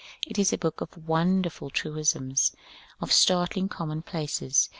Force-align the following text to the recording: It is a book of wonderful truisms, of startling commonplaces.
It 0.25 0.39
is 0.39 0.51
a 0.51 0.57
book 0.57 0.81
of 0.81 1.07
wonderful 1.07 1.69
truisms, 1.69 2.53
of 3.01 3.13
startling 3.13 3.69
commonplaces. 3.69 4.69